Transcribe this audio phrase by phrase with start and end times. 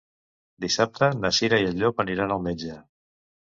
[0.65, 2.83] Dissabte na Cira i en Llop aniran al metge.